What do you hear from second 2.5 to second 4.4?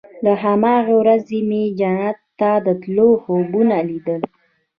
د تلو خوبونه ليدل.